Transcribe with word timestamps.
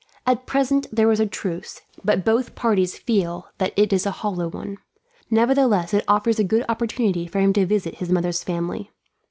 At 0.25 0.47
present 0.47 0.87
there 0.91 1.11
is 1.11 1.19
a 1.19 1.27
truce, 1.27 1.81
but 2.03 2.25
both 2.25 2.55
parties 2.55 2.97
feel 2.97 3.49
that 3.59 3.71
it 3.75 3.93
is 3.93 4.07
a 4.07 4.17
hollow 4.25 4.47
one; 4.49 4.77
nevertheless 5.29 5.93
it 5.93 6.03
offers 6.07 6.39
a 6.39 6.43
good 6.43 6.65
opportunity 6.67 7.27
for 7.27 7.39
him 7.39 7.53
to 7.53 7.67
visit 7.67 7.97
his 7.99 8.09
mother's 8.09 8.43
family. 8.43 8.89